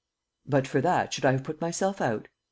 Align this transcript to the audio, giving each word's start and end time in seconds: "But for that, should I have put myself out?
"But 0.47 0.65
for 0.65 0.81
that, 0.81 1.13
should 1.13 1.25
I 1.25 1.31
have 1.33 1.43
put 1.43 1.61
myself 1.61 2.01
out? 2.01 2.27